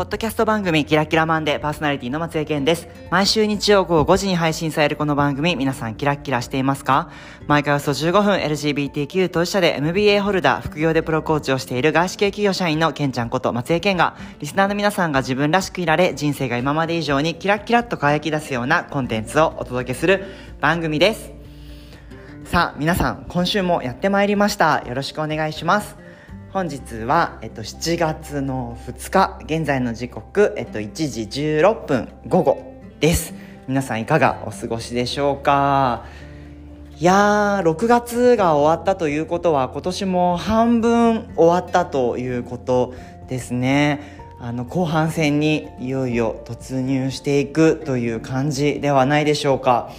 [0.00, 2.88] ポッドキャスト番組キラキラマンデーパーソナリティの松江健です。
[3.10, 7.10] 毎週日曜午後5時に配信されるこの番組、皆さんキラキラしていますか？
[7.46, 20.24] 毎回およそ15分 LGBTQ 当事者で MBA ホルダー、副業でプロコーチをしている外資系企業社員のケンちゃんこと松江健が、リスナーの皆さんが自分らしくいられ、人生が今まで以上にキラキラっと輝き出すようなコンテンツをお届けする
[20.62, 21.30] 番組です。
[22.46, 24.82] さあ、皆さん、今週もやってまいりました。
[24.88, 25.98] よろしくお願いします。
[26.52, 31.22] 本日は、えっと、7月の2日、現在の時刻、えっと、1時
[31.60, 33.34] 16分午後です。
[33.68, 36.04] 皆さんいかがお過ごしでしょうか？
[36.98, 42.94] いやー、6月が終わったということは、今年も半分終わったということ
[43.28, 44.18] ですね。
[44.40, 49.92] あの、後半戦にいよいよ突入していくという感じではないでしょうか。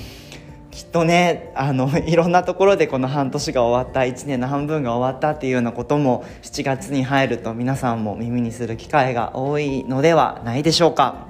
[0.71, 11.27] きっとねあの いろんなところでこの半年が終わった1年の半分が終わったっていうようなことも7月に入ると皆さんも耳にする機会が多いのではないでしょうか。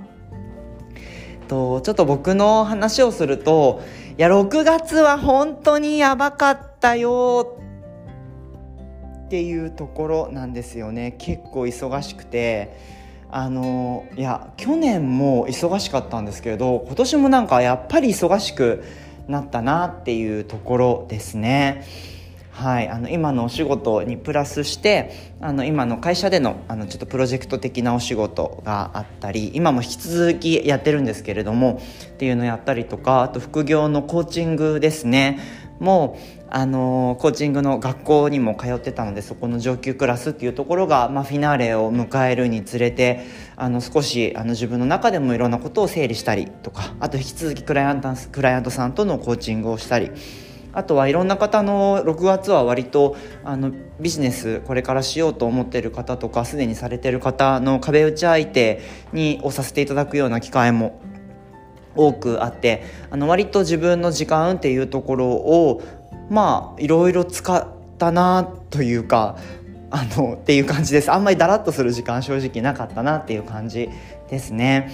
[1.47, 3.81] とちょっと僕の話をすると
[4.17, 7.57] いや6月は本当にやばかったよ
[9.25, 12.77] っていうところなんですよね結構忙しくて
[13.29, 18.83] あのいや去年も忙しかったんですけれど今年もなんかやっぱり忙しく
[19.27, 21.85] なったなっていうところですね。
[22.51, 31.81] はい、あの今のお仕事にプラスしてあの今の会社でのあのちょっとプロジェクト的なお仕事があったり今も引き続きやってるんですけれども
[32.13, 35.39] っていうのをやったりとかあと副業のコーチングですね
[35.79, 50.11] もうあのコーチングの学校にも通ってたのでそこの上級クラスっていうところが、まあ、フィナーレを迎えるにつれてあの少しあの自分の中でもいろんなことを整理したりとかあと引き続きクライアントクライアントさんとのコーチングをしたり
[50.73, 58.81] あとはいろんな方の6月は割とあのビジネスこれからしようと思ってる方とかすでにされてる方の壁打ち相手
[59.13, 61.01] にをさせていただくような機会も
[61.95, 65.81] 多くあってあの割と自分の時間っていうところを
[66.31, 69.37] まあいろいろ使ったなというか
[69.91, 73.89] あのっていう感じですあんまりだらっとする時間正直なかったなっていう感じ
[74.29, 74.91] ですね。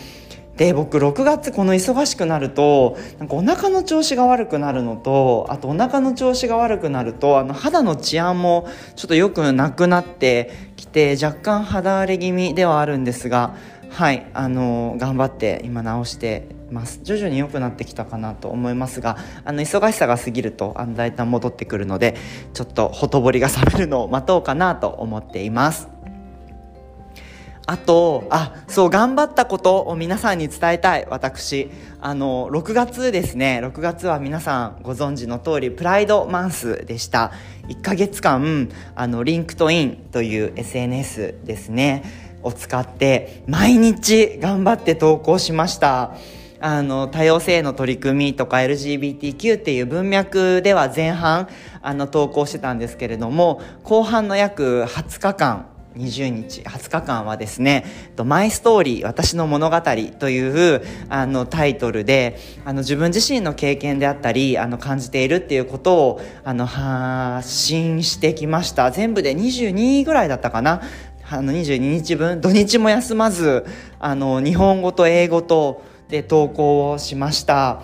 [0.57, 13.55] で僕6月この忙しくなるとなんかお腹の調子が悪くなるのとあとお腹の調子が悪くなるとあの肌の治安もちょっとよくなくなってきて若干肌荒れ気味ではあるんですが
[13.91, 22.15] はいあの頑張って今治してます徐々に良くなってきたかなと思いますがあの忙しさが過ぎるとあの大体戻ってくるので
[22.53, 25.89] ちょっとほとぼりが冷めるのを待とうかなと思っています
[27.69, 31.69] あと、あ、そう、頑張ったことを皆さんに伝えたい、私。
[31.99, 33.59] あの、6月ですね。
[33.61, 37.33] 6月は皆さんご存知の通り、プライドマンスでした。
[37.67, 42.03] 1ヶ月間、あの、 LinkedIn という SNS ですね。
[42.41, 46.15] を使って、毎日頑張って投稿しました。
[46.59, 51.47] あの、多様性の取り組みとか LGBTQ っていう文脈では前半、
[51.81, 57.85] あの、投稿してたんですけれども、後半の約20日間、20日、20日間はですね、
[58.23, 68.91] my story、私の物語というあのタイトルで、あの自分自身の経験であったり、あの感じているっていうことをあの発信してきました。
[68.91, 70.81] 全部で22ぐらいだったかな。
[71.29, 73.65] あの22日分、土日も休まず、
[73.99, 77.81] あの日本語と英語と、で投稿をしました。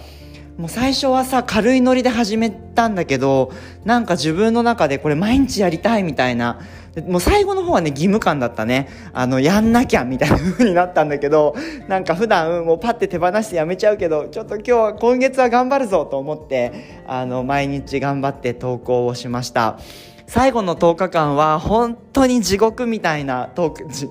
[0.58, 3.52] もう最初はさ軽いノリで始めたんだけど
[3.86, 6.60] なんか自分の中でこれ毎日やりたいみたいな
[7.08, 8.88] もう最後の方はね義務感だったね。
[9.14, 11.56] あのやんなきゃみたいな風になったんだけど
[11.88, 19.80] なんか普段もうパッて手放してやめちゃうけどちょっと今日は今月は頑張るぞと思ってあの毎日頑張って投稿をしました。
[20.28, 23.50] 最後の10日間は本当に地獄みたいな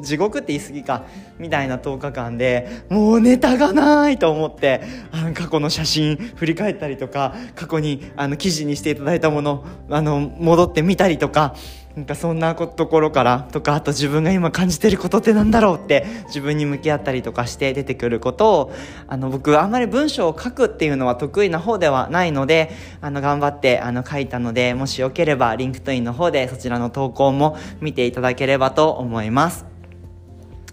[0.03, 1.05] 地獄って言い過ぎか
[1.39, 4.83] みたいな10日間でもうネタがないと思って
[5.13, 11.55] あの過去の写真振り返ったりとか過去にあの記事にしていただいたものあの戻ってみたりとか
[11.97, 18.73] なんかそんなところからとかあと自分が今感じてることってなんだろうって自分に向き合ったりとかして出てくることを
[19.09, 22.71] あの僕あんまり文章を書くっていうのは得意な方ではないので
[23.03, 29.67] あの頑張ってあの書いたのでもしよければ LinkedIn の方でそちらの投稿も見見ていただければと思います。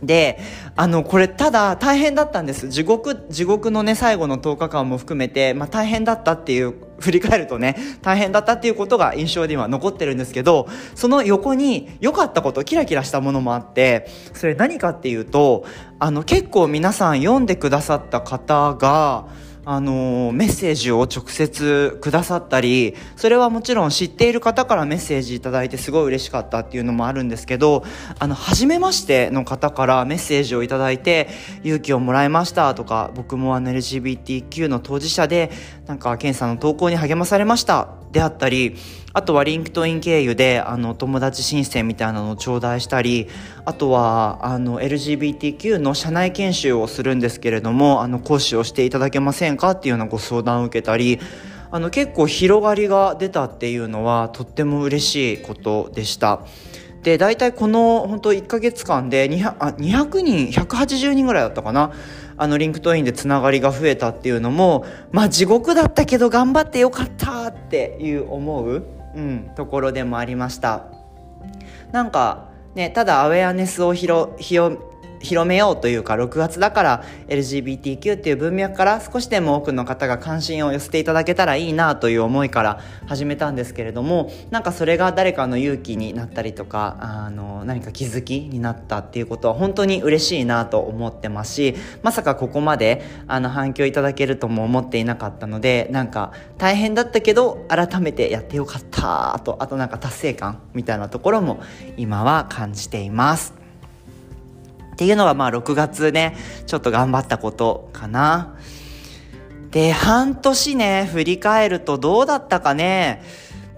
[0.01, 0.39] で、
[0.77, 2.69] あの、これただ大変だったんです。
[2.69, 15.65] 地獄、地獄のね、最後の10日間も含めて、まあ大変だったっていう、振り返るとね、大変だったっていうことが印象には残ってるんですけど、その横に良かったこと、キラキラしたものもあって、それ何かっていうと、
[16.00, 19.27] あの、結構皆さん読んでくださった方が、
[19.71, 27.83] あのメッセージを直接くださったりそれはもちろん知っている方からメッセージいただいてすごい嬉しかったっていうのもあるんですけど
[28.18, 31.30] あの初めましての方からメッセージをいただいて
[31.62, 35.51] 勇気をもらいましたとか僕もあの LGBTQ の当事者で
[35.86, 38.75] なんかケンさんの投稿に励まされましたであったり
[39.13, 43.27] あとは LinkedIn 経由であの友達申請みたいなのを頂戴したり
[43.65, 51.19] あとはあの LGBTQ の社内研修をするんですけれどもあの講師をしていただけませんかっていうようなご相談を受けたり
[51.71, 56.41] あの結構広がりが出たっていうのはとっても嬉しいことでした。
[57.03, 61.94] で大体この本当1ヶ月間で 200, あ200人180人ぐらいだったかな
[62.35, 67.38] あの LinkedIn でつながりが増えたっていうのもまあ地獄だったけど頑張ってよかった
[67.69, 68.83] っていう思う、
[69.16, 70.86] うん、ところでもありました。
[71.92, 74.77] なんかねただ awareness を広広
[75.19, 101.62] 広めようというか6月だから LGBTQ っていう文脈から少しでも多くの方が関心を寄せていただけたらいいなという思いから始めたんですけれどもなんかそれが誰かの勇気になったりとかあの何か気づきになったっていうことは本当に嬉しいなと思ってますしまさかここまであの反響いただけるとも思っていなかったのでなんか大変だったけど改めてやってよかったとあとなんか達成感みたいなところも
[101.98, 103.58] 今は感じています。
[105.00, 106.36] っていうのがまあ6月ね、
[106.68, 108.57] ちょっと頑張ったことかな。
[109.72, 113.24] で、半年ね、振り返るとどうだったかね。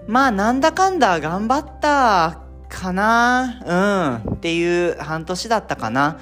[0.08, 4.20] まあなんだかんだ頑張ったかな。
[4.26, 4.32] うん。
[4.34, 6.18] っていう半年だったかな。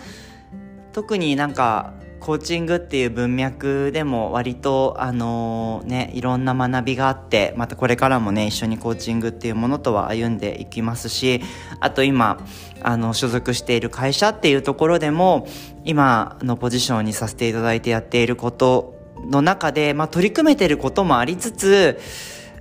[0.92, 11.40] 特になんかコーチングっていう文脈でも割とあのねいろんな学びがあってまたこれからもね一緒にコーチングっていうものとは歩んでいきますし
[11.80, 12.46] あと今
[12.82, 15.48] あの所属している会社っていうところでも
[15.84, 18.94] 今のポジションにさせていただいてやっていること
[19.24, 21.98] の中で、まあ、取り組めてることもありつつ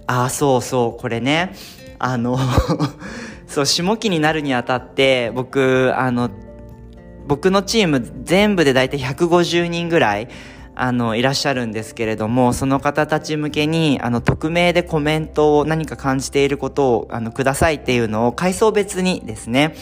[0.08, 1.54] ああそうそうこれね
[2.00, 2.40] あの
[3.48, 6.30] そう下期になるにあたって僕あの
[7.30, 10.28] 僕のチーム全部で大体150人ぐらい
[10.74, 19.76] あの、いらっしゃるんですけれども、その方たち向けに、あの、匿名でコメントを何か感じていることを、あの、くださいっていうのを階層別にですね、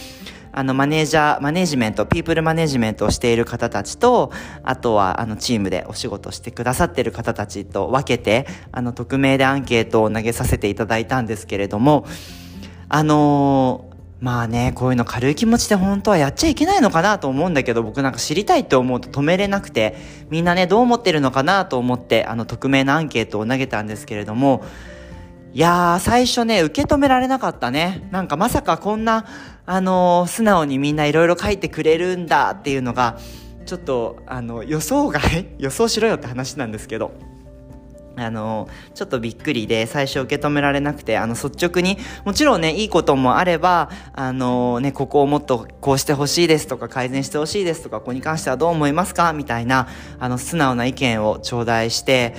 [0.52, 4.32] あの、マネージャー、マネージメント、ピープルマネージメントをしている方たちと、
[4.64, 12.08] あとは、あの、チームでお仕事してくださっている方たちと分けて、あの、匿名でアンケートを投げさせていただいたんですけれども、
[12.90, 13.87] あのー
[14.20, 19.96] まあね、こういうの軽い気持ちで本当はやっちゃいけないのかなと思うんだけど、僕なんか知りたいって思うと止めれなくて、
[20.30, 24.64] みんなね、どう思ってるのかなと思って、あの、匿名なアンケートを投げたんですけれども、
[25.54, 28.08] いやー、最初ね、受け止められなかったね。
[28.12, 29.26] なんかまさかこんな、
[29.68, 33.20] あのー、素直にみんないろいろ書いてくれるんだっていうのが、
[33.68, 35.22] ちょっと、あの、予想外
[35.60, 37.37] 予想しろよって話なんですけど。
[38.18, 49.34] あの、ちょっとびっくりで最初受け止められなくて、あの、率直に、もちろんね、いいこともあれば、あのね、ここをもっとこうしてほしいですとか、改善してほしいですとか、ここに関してはどう思いますか？
[49.34, 49.88] みたいな、
[50.20, 52.34] あの、素直な意見を頂戴して、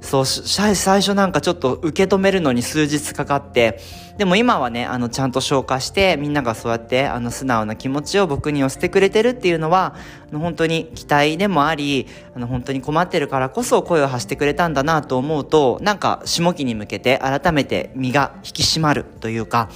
[0.00, 3.80] そう、最初なんかちょっと受け止めるのに数日かかって、
[4.16, 9.94] でも今はね、あの、ちゃんと消化して、みんながそうやって、あの、素直な気持ちを僕に寄せてくれてるっていうのは、
[10.30, 19.68] あの、本当に期待でもあり、あの、本当に困ってるからこそ声を発してくれたんだなと思うと、なんか、下期に向けて改めて身が引き締まるというか、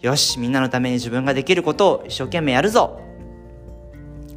[0.00, 3.05] よし、みんなのために自分ができることを一生懸命やるぞ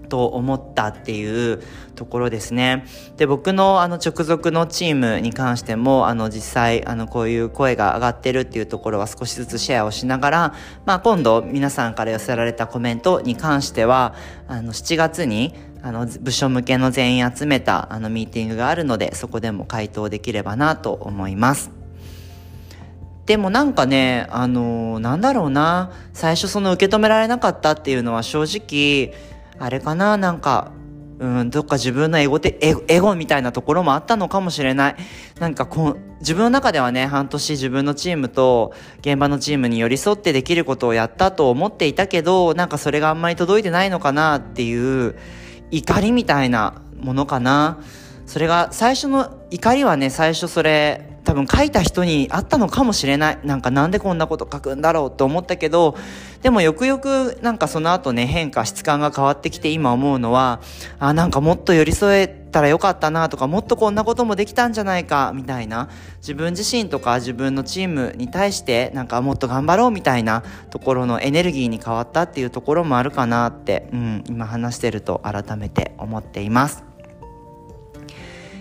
[0.09, 1.61] と思ったっていう
[1.95, 2.85] ところですね。
[3.17, 10.53] で、僕のあの直属のチームに関しても、あの実際、あのこういう声が上がってるっていうところは少しずつシェアをしながら、
[10.85, 14.15] まあ今度皆さんから寄せられたコメントに関しては、
[14.47, 21.79] あの7月にあの部署向けの全員集めたあのミーティングがあるので、そこでも回答できればなと思います。
[23.29, 29.13] でもなんかね、あのー、なんだろうな、最初その受け止められなかったっていうのは正直、
[29.59, 30.17] あれかな？
[30.17, 30.71] なんか、
[31.19, 34.95] うん、どっか自分のエゴてエゴ、エゴみたいなところもあったのかもしれない。
[35.39, 45.15] なんかこう、自分の中ではね、半年自分のチームと現場のチームに寄り添ってできることをやったと思っていたけど、なんかそれがあんまり届いてないのかなっていう
[45.71, 47.79] 怒りみたいなものかな。
[48.25, 53.39] それが最初の怒りはね、最初それ多分書いた人にあったのかもしれない。
[53.43, 55.95] なんかなんでこんなこと書くんだろうって思ったけど、
[56.41, 60.59] でもよくよくなんかその後ね、変化、質感が変わってきて今思うのは、
[60.97, 76.83] あ、なんかもっと寄り添えたらよかったなとか、もっとこんなこともできたんじゃないか、みたいな、自分自身とか自分のチームに対してなんかもっと頑張ろうみたいなところのエネルギーに変わったっていうところもあるかなって、うん、今話してると改めて思っています。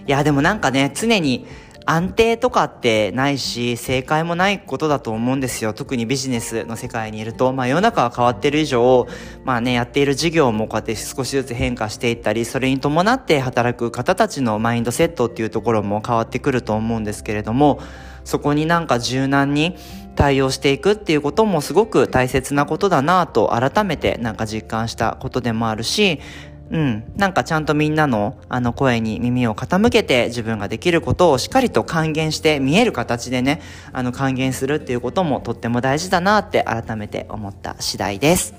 [0.06, 1.46] いや、でもなんかね、常に
[1.90, 5.72] 安定とかってないし、正解もないことだと思うんですよ。
[5.72, 7.54] 特にビジネスの世界にいると。
[7.54, 9.06] まあ世の中が変わってる以上、
[9.42, 17.80] まあね、やっている事業もこうやって少しずつ変化していったり、それに伴って働く方たちのマインドセットっていうところも変わってくると思うんですけれども、
[18.22, 19.74] そこになんか柔軟に
[20.14, 26.20] 対応していくっていうこともすごく大切なことだなと改めてなんか実感したことでもあるし、
[26.70, 27.12] うん。
[27.16, 38.54] なんかちゃんとみんなのあの声に耳を傾けて自分ができることをしっかりと還元して見える形でね、あの還元するっていうこともとっても大事だなって改めて思った次第です。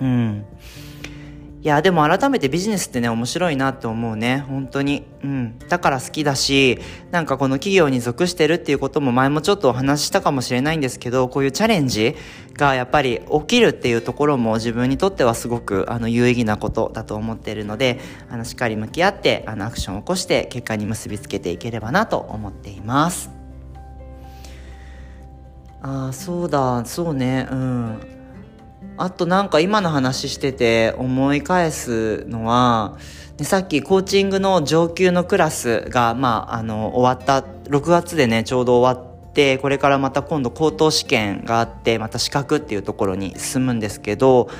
[0.00, 0.44] うん。
[1.62, 4.38] いや、でも改めてビジネスってね、面白いなって思うね。
[4.48, 5.04] 本当に。
[5.22, 5.58] うん。
[5.68, 6.78] だから好きだし、
[7.10, 12.16] なんかこの企業に属してるっていうことも前もちょっとお話ししたかもしれないんですけど、こういうチャレンジ
[12.54, 18.00] がやっぱり起きるっていうところも自分にとってはすごくあの有意義なことだと思っているので、
[18.30, 23.30] あのしっかり向き合ってあのアクションを起こして結果に結びつけていければなと思っています。
[25.82, 28.19] ああ、そうだ、そうね、うん。
[29.02, 32.98] あとなんか今の話してて思い返すのは、
[33.40, 37.40] さっきコーチングの上級のクラスが、まあ、あの、終わった、
[37.70, 44.50] 6月でね、ちょうど終わって、これからまた今度高等試験があって、また資格っていうところに進むんですけど、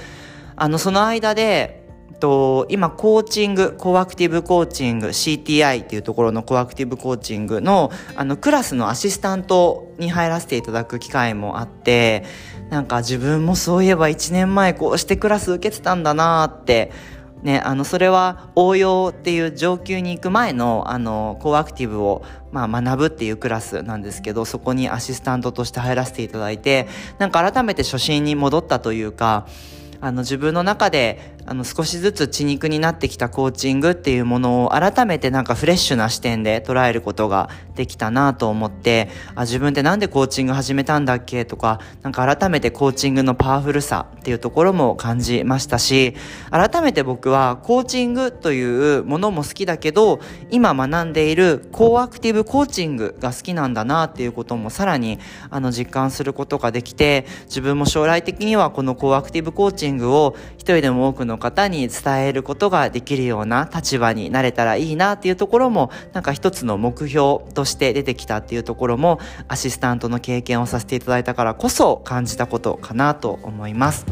[0.56, 1.79] あの、その間で、
[2.18, 12.24] と、今、コーチング、コアクティブコーチング、CTI っていうところのコアクティブコーチングの、あの、クラスのアシスタントに入らせていただく機会もあって、
[12.70, 16.92] なんか自分もそういえば1年前こうしてクラス受けてたんだなって
[17.42, 26.86] ね、あの、それは応用っていう上級に行く前の、あの、コアクティブを、まあ、学ぶっていうクラスなんですけど、そこにアシスタントとして入らせていただいて、
[27.18, 29.46] なんか改めて初心に戻ったというか、
[30.02, 46.14] あの、自分の中で、あの、少しずつ血肉になってきたコーチングっていうものを改めてなんかフレッシュな視点で捉えることができたなと思って、あ、自分ってなんでコーチング始めたんだっけとか、なんか改めてコーチングのパワフルさっていうところも感じましたし、
[46.50, 50.20] 改めて僕はコーチングというものも好きだけど、
[50.50, 55.18] 今学んでいるコーアクティブコーチングが好きなんだなっていうこともさらに
[55.50, 69.18] あの実感することができて、自分も将来的にはこのコーアクティブコーチングを一人でも多くのの方に伝えることができるような立場になれたらいいなっていうところも、なんか一つの目標として出てきたっていうところも、
[69.48, 74.04] アシスタントの経験をさせていただいたからこそ感じたことかなと思います。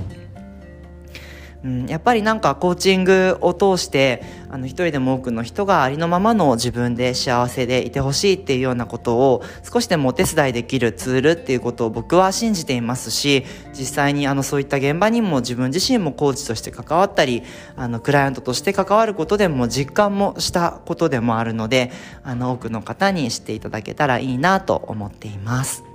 [1.64, 17.42] うん、やっぱりなんかコーチングを通してあの一人でも多くの人がありのままの自分で幸せでいてほしいっていうようなことを少しでもお手伝いできるツールっていうことを僕は信じていますし実際にあのそういった現場にも自分自身もコーチとして関わったり
[17.76, 21.90] あのクライアントとして関わることでも実感もしたことでもあるので
[22.22, 25.87] あの多くの方に知っていただけたらいいなと思っています。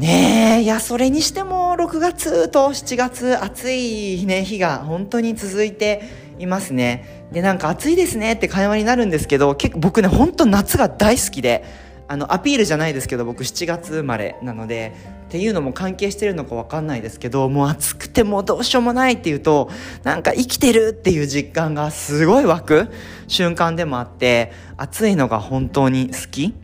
[0.00, 6.00] ねえ、いや、それにしても6月と7月暑いね、日が本当に続いて
[6.38, 7.26] いますね。
[7.32, 11.66] で、なんか暑いですねって会話になるんですけど、結構僕ね、本当夏が大好きで、
[12.08, 14.94] あの、アピールじゃないですけど、僕7月生まれなので、
[15.26, 19.68] っていうのも関係してるのかわかんないですけど、もう暑くてもうどうしようもないっていうと、
[20.02, 22.88] なんか生きてるっていう実感がすごい湧く
[23.28, 26.54] 瞬間でもあって、暑いのが本当に好き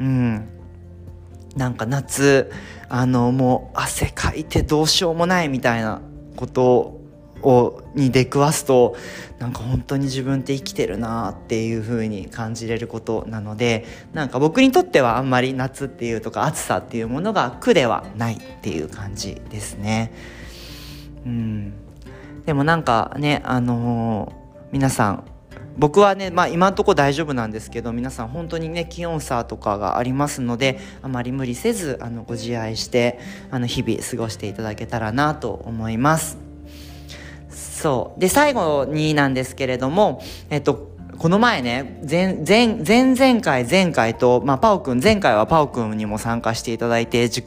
[0.00, 0.55] うん。
[1.56, 2.52] なんか夏、
[2.88, 6.00] あの、もう汗かいてどうしようもないみたいな
[6.36, 7.00] こと
[7.42, 8.94] を、に出くわすと、
[9.38, 20.12] なんか本当に自分って生きてるなっていう風に感じれることなので、なんか僕にとってはあんまり夏っていうとか暑さっていうものが苦ではないっていう感じですね。
[21.24, 21.72] うん。
[22.44, 25.24] でもなんかね、あのー、皆さん
[25.78, 33.18] 僕はね、まあ、今のところ大丈夫なんですけど皆さん本当にね気温差とかがありますのであまり無理せずあのご自愛して
[33.50, 36.38] あの日々過ごしていただけたらなと思います。
[37.50, 47.44] そうで最後になんですけれども、えっと、この前ね、前、前、前々回、前回と、まあ、パオくん、前回はパオくんにも参加していただいて、自己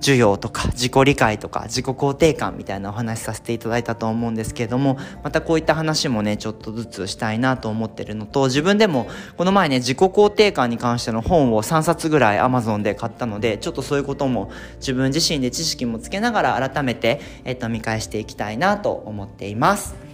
[0.00, 20.07] 需要とか自己理解とか自己肯定感みたいなお話しさせていただいたと思うんですけれどもまたこういった話もねちょっとずつしたいなと思ってるのと自分でもこの前ね自己肯定感に関しての本を3冊ぐらい Amazon で買ったのでちょっとそういうことも自分自身で知識もつけながら改めて、えっと、見返していきたいなと思っています。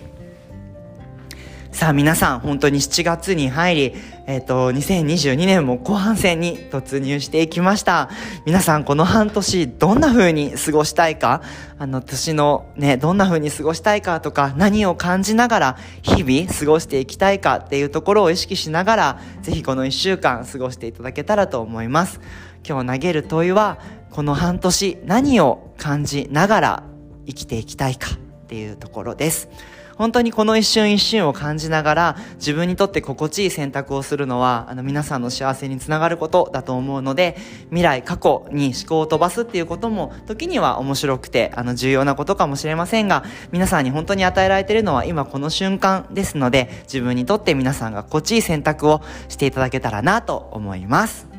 [1.74, 3.94] さあ皆さん本当に7月に入り、
[4.28, 8.10] えっ、ー、と、2022年も後半戦に突入していきました。
[8.46, 11.42] 皆さんこの半年どんな風に過ごしたいか？
[11.76, 22.20] あの年のね、どんな風に過ごしたいかとか何を感じながら日々過ごしていきたいかっていうところを意識しながらぜひこの1週間過ごしていただけたらと思います。
[22.64, 23.80] 今日投げる問いは
[24.12, 26.82] この半年何を感じながら
[27.26, 29.48] 生きていきたいかっていうところです。
[29.96, 37.36] 本当にこの一瞬一瞬を感じながら自分にとって心地いい選択をするのはあの皆さんの幸せにつながることだと思うので
[37.66, 51.34] 未来過去に思考を飛ばすっていうことも時には面白くてあの重要なことかもしれませんが皆さんに本当に与えられているのは今この瞬間ですので自分にとって皆さんが心地いい選択をしていただけたらなと思います。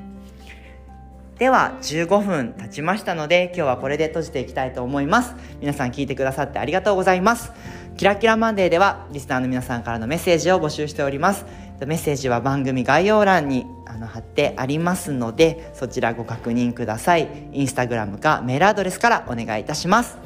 [1.38, 7.51] では15分経ちましたので今日はこれで閉じていきたいと思います皆さん聞いてくださってありがとうございます
[7.98, 11.46] キラキラマンデーではリスナーの皆さんからのメッセージを募集しております。
[11.80, 17.30] メッセージは番組概要欄にあの貼ってありますのでそちらご確認ください。
[17.54, 20.18] インスタグラムかメールアドレスからお願いいたします。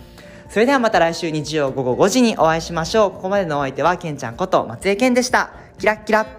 [0.50, 3.12] それではまた来週日曜午後5時にお会いしましょう。
[3.12, 5.52] ここまでのお相手はけんちゃんこと松江健でした。
[5.78, 6.39] キラッキラ。